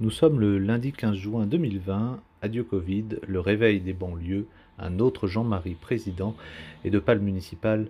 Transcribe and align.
Nous 0.00 0.10
sommes 0.10 0.38
le 0.38 0.58
lundi 0.58 0.92
15 0.92 1.16
juin 1.16 1.46
2020, 1.46 2.20
adieu 2.42 2.62
Covid, 2.62 3.06
le 3.26 3.40
réveil 3.40 3.80
des 3.80 3.92
banlieues, 3.92 4.46
un 4.78 4.98
autre 4.98 5.26
Jean-Marie 5.26 5.74
président 5.74 6.36
et 6.84 6.90
de 6.90 6.98
Pâle 6.98 7.20
municipal. 7.20 7.88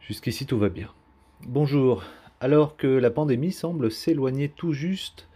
Jusqu'ici 0.00 0.46
tout 0.46 0.58
va 0.58 0.68
bien. 0.68 0.88
Bonjour, 1.46 2.02
alors 2.40 2.76
que 2.76 2.86
la 2.86 3.10
pandémie 3.10 3.52
semble 3.52 3.90
s'éloigner 3.90 4.48
tout 4.48 4.72
juste, 4.72 5.28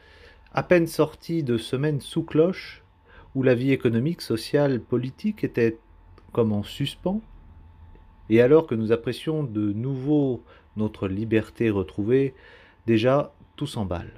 à 0.53 0.62
peine 0.62 0.87
sortie 0.87 1.43
de 1.43 1.57
semaines 1.57 2.01
sous 2.01 2.23
cloche, 2.25 2.82
où 3.35 3.43
la 3.43 3.55
vie 3.55 3.73
économique, 3.73 4.23
sociale, 4.23 4.80
politique 4.80 5.45
était 5.45 5.79
comme 6.32 6.53
en 6.53 6.62
suspens, 6.62 7.21
et 8.30 8.40
alors 8.40 8.66
que 8.66 8.74
nous 8.74 8.92
apprécions 8.92 9.42
de 9.42 9.72
nouveau 9.72 10.42
notre 10.76 11.08
liberté 11.08 11.68
retrouvée, 11.68 12.32
déjà 12.86 13.34
tout 13.57 13.66
s'emballe. 13.66 14.12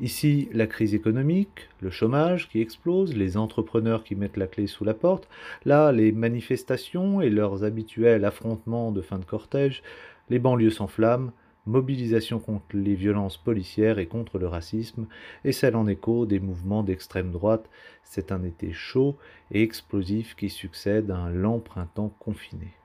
Ici, 0.00 0.48
la 0.52 0.66
crise 0.66 0.94
économique, 0.94 1.68
le 1.80 1.90
chômage 1.90 2.48
qui 2.48 2.60
explose, 2.60 3.14
les 3.14 3.36
entrepreneurs 3.36 4.02
qui 4.02 4.14
mettent 4.14 4.36
la 4.36 4.46
clé 4.46 4.66
sous 4.66 4.84
la 4.84 4.94
porte, 4.94 5.28
là, 5.64 5.92
les 5.92 6.12
manifestations 6.12 7.20
et 7.20 7.30
leurs 7.30 7.64
habituels 7.64 8.24
affrontements 8.24 8.92
de 8.92 9.02
fin 9.02 9.18
de 9.18 9.24
cortège, 9.24 9.82
les 10.30 10.38
banlieues 10.38 10.70
s'enflamment, 10.70 11.32
mobilisation 11.66 12.38
contre 12.38 12.64
les 12.74 12.94
violences 12.94 13.36
policières 13.36 13.98
et 13.98 14.06
contre 14.06 14.38
le 14.38 14.46
racisme, 14.46 15.06
et 15.44 15.52
celle 15.52 15.76
en 15.76 15.86
écho 15.86 16.24
des 16.24 16.40
mouvements 16.40 16.82
d'extrême 16.82 17.30
droite, 17.30 17.68
c'est 18.04 18.32
un 18.32 18.42
été 18.44 18.72
chaud 18.72 19.16
et 19.50 19.62
explosif 19.62 20.34
qui 20.34 20.48
succède 20.48 21.10
à 21.10 21.16
un 21.16 21.30
lent 21.30 21.58
printemps 21.58 22.14
confiné. 22.20 22.77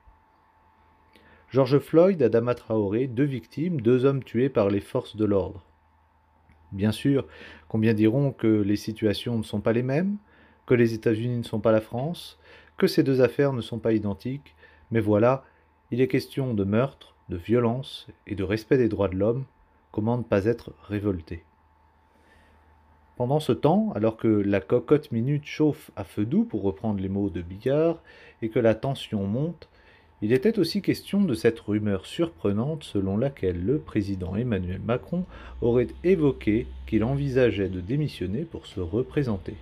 George 1.54 1.78
Floyd, 1.78 2.20
Adama 2.20 2.56
Traoré, 2.56 3.06
deux 3.06 3.22
victimes, 3.22 3.80
deux 3.80 4.04
hommes 4.06 4.24
tués 4.24 4.48
par 4.48 4.70
les 4.70 4.80
forces 4.80 5.14
de 5.14 5.24
l'ordre. 5.24 5.62
Bien 6.72 6.90
sûr, 6.90 7.28
combien 7.68 7.94
diront 7.94 8.32
que 8.32 8.48
les 8.48 8.74
situations 8.74 9.38
ne 9.38 9.44
sont 9.44 9.60
pas 9.60 9.72
les 9.72 9.84
mêmes, 9.84 10.16
que 10.66 10.74
les 10.74 10.94
États-Unis 10.94 11.38
ne 11.38 11.44
sont 11.44 11.60
pas 11.60 11.70
la 11.70 11.80
France, 11.80 12.40
que 12.76 12.88
ces 12.88 13.04
deux 13.04 13.20
affaires 13.20 13.52
ne 13.52 13.60
sont 13.60 13.78
pas 13.78 13.92
identiques, 13.92 14.56
mais 14.90 14.98
voilà, 14.98 15.44
il 15.92 16.00
est 16.00 16.08
question 16.08 16.54
de 16.54 16.64
meurtre, 16.64 17.14
de 17.28 17.36
violence 17.36 18.08
et 18.26 18.34
de 18.34 18.42
respect 18.42 18.76
des 18.76 18.88
droits 18.88 19.06
de 19.06 19.14
l'homme, 19.14 19.44
comment 19.92 20.18
ne 20.18 20.24
pas 20.24 20.46
être 20.46 20.72
révolté? 20.88 21.44
Pendant 23.16 23.38
ce 23.38 23.52
temps, 23.52 23.92
alors 23.94 24.16
que 24.16 24.26
la 24.26 24.60
cocotte 24.60 25.12
minute 25.12 25.46
chauffe 25.46 25.92
à 25.94 26.02
feu 26.02 26.26
doux, 26.26 26.46
pour 26.46 26.62
reprendre 26.62 27.00
les 27.00 27.08
mots 27.08 27.30
de 27.30 27.42
Bigard, 27.42 28.02
et 28.42 28.48
que 28.48 28.58
la 28.58 28.74
tension 28.74 29.24
monte, 29.24 29.68
il 30.24 30.32
était 30.32 30.58
aussi 30.58 30.80
question 30.80 31.20
de 31.20 31.34
cette 31.34 31.60
rumeur 31.60 32.06
surprenante 32.06 32.82
selon 32.82 33.18
laquelle 33.18 33.62
le 33.62 33.76
président 33.76 34.36
Emmanuel 34.36 34.80
Macron 34.82 35.26
aurait 35.60 35.88
évoqué 36.02 36.66
qu'il 36.86 37.04
envisageait 37.04 37.68
de 37.68 37.82
démissionner 37.82 38.44
pour 38.44 38.66
se 38.66 38.80
représenter. 38.80 39.54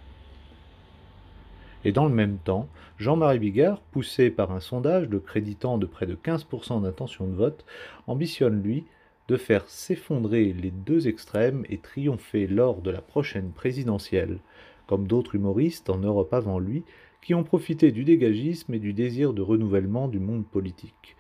Et 1.85 1.91
dans 1.91 2.07
le 2.07 2.15
même 2.15 2.39
temps, 2.45 2.69
Jean-Marie 3.01 3.41
Bigard, 3.41 3.81
poussé 3.91 4.31
par 4.31 4.53
un 4.53 4.61
sondage 4.61 5.09
le 5.09 5.19
créditant 5.19 5.79
de 5.79 5.87
près 5.87 6.07
de 6.07 6.15
15% 6.15 6.83
d'intention 6.83 7.27
de 7.27 7.35
vote, 7.35 7.65
ambitionne, 8.07 8.63
lui, 8.63 8.85
de 9.27 9.37
faire 9.37 9.69
s'effondrer 9.69 10.53
les 10.53 10.71
deux 10.71 11.09
extrêmes 11.09 11.65
et 11.71 11.79
triompher 11.79 12.47
lors 12.47 12.83
de 12.83 12.93
la 12.93 13.01
prochaine 13.01 13.51
présidentielle, 13.51 14.39
comme 14.87 15.09
d'autres 15.09 15.35
humoristes 15.35 15.91
en 15.91 15.99
Europe 15.99 16.33
avant 16.33 16.61
lui, 16.61 16.85
qui 17.23 17.35
ont 17.35 17.45
profité 17.45 17.93
du 17.93 18.05
dégagisme 18.05 18.75
et 18.75 18.79
du 18.79 18.93
désir 18.93 19.33
de 19.33 19.41
renouvellement 19.41 20.09
du 20.09 20.19
monde 20.19 20.45
politique, 20.45 21.17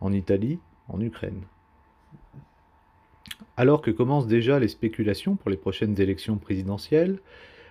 en 0.00 0.12
Italie, 0.12 0.58
en 0.88 1.00
Ukraine. 1.00 1.42
Alors 3.56 3.82
que 3.82 3.90
commencent 3.90 4.26
déjà 4.26 4.58
les 4.58 4.68
spéculations 4.68 5.36
pour 5.36 5.50
les 5.50 5.56
prochaines 5.56 6.00
élections 6.00 6.38
présidentielles, 6.38 7.20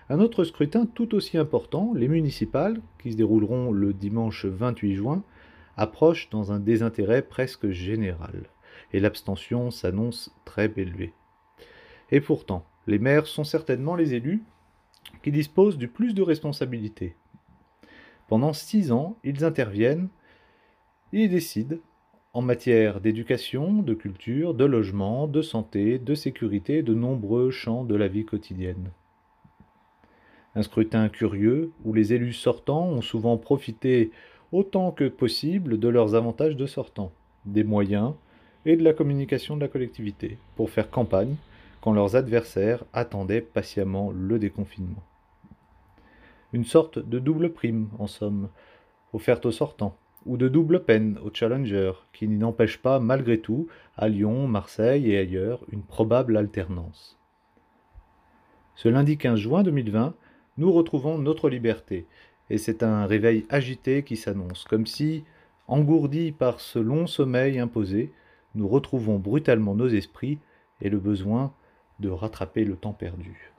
un 0.10 0.20
autre 0.20 0.44
scrutin 0.44 0.86
tout 0.86 1.16
aussi 1.16 1.38
important, 1.38 1.94
les 1.96 2.08
municipales, 2.08 2.80
qui 3.02 3.12
se 3.12 3.18
dérouleront 3.18 3.72
le 3.72 3.94
dimanche 3.94 4.46
28 4.46 4.96
juin, 4.96 5.24
approche 5.76 6.30
dans 6.30 6.52
un 6.52 6.60
désintérêt 6.60 7.24
presque 7.24 7.70
général, 7.70 8.44
et 8.92 9.00
l'abstention 9.00 9.72
s'annonce 9.72 10.34
très 10.46 10.72
élevée. 10.78 11.14
Et 12.12 12.22
pourtant, 12.22 12.66
les 12.86 13.00
maires 13.00 13.28
sont 13.28 13.44
certainement 13.44 13.96
les 13.96 14.14
élus 14.14 14.44
qui 15.24 15.32
disposent 15.32 15.78
du 15.78 15.88
plus 15.88 16.14
de 16.14 16.22
responsabilités. 16.22 17.16
Pendant 18.28 18.54
six 18.54 18.92
ans, 18.92 19.18
ils 19.24 19.44
interviennent 19.44 20.10
et 21.12 21.28
décident 21.28 21.78
en 22.34 22.42
matière 22.42 23.00
d'éducation, 23.00 23.84
de 23.84 23.94
culture, 23.94 24.56
de 24.56 24.66
logement, 24.66 25.28
de 25.28 25.44
santé, 25.44 26.00
de 26.00 26.16
sécurité, 26.16 26.82
de 26.82 26.96
nombreux 26.96 27.52
champs 27.52 27.84
de 27.84 27.96
la 27.96 28.08
vie 28.08 28.26
quotidienne. 28.26 28.90
Un 30.56 30.64
scrutin 30.64 31.10
curieux 31.10 31.72
où 31.84 31.94
les 31.94 32.14
élus 32.14 32.34
sortants 32.34 32.88
ont 32.88 33.02
souvent 33.02 33.38
profité 33.38 34.12
autant 34.52 34.92
que 34.92 35.08
possible 35.08 35.80
de 35.80 35.88
leurs 35.88 36.16
avantages 36.16 36.56
de 36.56 36.66
sortants, 36.66 37.12
des 37.46 37.64
moyens 37.64 38.14
et 38.66 38.78
de 38.78 38.84
la 38.84 38.94
communication 38.94 39.56
de 39.56 39.62
la 39.62 39.68
collectivité 39.68 40.38
pour 40.56 40.70
faire 40.70 40.90
campagne 40.90 41.36
quand 41.82 41.94
leurs 41.94 42.16
adversaires 42.16 42.84
attendaient 42.94 43.42
patiemment 43.42 44.12
le 44.12 44.40
déconfinement 44.40 45.04
une 46.54 46.66
sorte 46.66 47.00
de 47.00 47.20
double 47.20 47.52
prime, 47.52 47.90
en 48.00 48.08
somme, 48.08 48.50
offerte 49.12 49.46
aux 49.46 49.52
sortants, 49.52 49.98
ou 50.26 50.38
de 50.38 50.48
double 50.48 50.84
peine 50.84 51.20
aux 51.24 51.34
challengers, 51.34 51.94
qui 52.14 52.28
n'empêche 52.28 52.78
pas, 52.78 53.00
malgré 53.00 53.40
tout, 53.40 53.68
à 53.98 54.08
Lyon, 54.08 54.48
Marseille 54.48 55.12
et 55.12 55.18
ailleurs, 55.18 55.66
une 55.72 55.84
probable 55.84 56.38
alternance. 56.38 57.20
Ce 58.76 58.88
lundi 58.88 59.18
15 59.18 59.40
juin 59.40 59.64
2020, 59.64 60.16
nous 60.58 60.72
retrouvons 60.72 61.18
notre 61.18 61.50
liberté, 61.50 62.06
et 62.50 62.58
c'est 62.58 62.84
un 62.84 63.06
réveil 63.06 63.46
agité 63.50 64.04
qui 64.04 64.16
s'annonce, 64.16 64.64
comme 64.66 64.86
si, 64.86 65.24
engourdis 65.68 66.32
par 66.32 66.60
ce 66.60 66.80
long 66.80 67.08
sommeil 67.08 67.60
imposé, 67.60 68.12
nous 68.56 68.68
retrouvons 68.68 69.18
brutalement 69.18 69.76
nos 69.76 69.88
esprits 69.88 70.40
et 70.82 70.90
le 70.90 71.00
besoin 71.00 71.54
de 72.00 72.10
rattraper 72.10 72.64
le 72.66 72.76
temps 72.76 72.94
perdu. 72.94 73.52